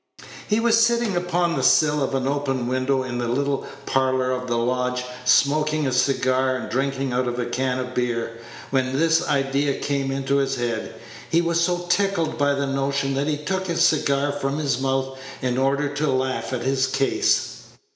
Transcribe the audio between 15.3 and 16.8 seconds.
in order to laugh at